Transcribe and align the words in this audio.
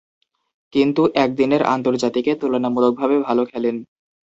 কিন্তু 0.73 1.01
একদিনের 1.15 1.61
আন্তর্জাতিকে 1.75 2.31
তুলনামূলকভাবে 2.35 3.15
ভাল 3.19 3.37
খেলেন। 3.45 3.75